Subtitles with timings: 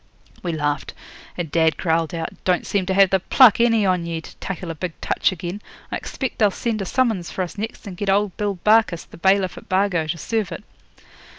[0.41, 0.95] We laughed,
[1.37, 4.71] and dad growled out 'Don't seem to have the pluck, any on ye, to tackle
[4.71, 5.61] a big touch again.
[5.91, 9.17] I expect they'll send a summons for us next, and get old Bill Barkis, the
[9.17, 10.63] bailiff at Bargo, to serve it.'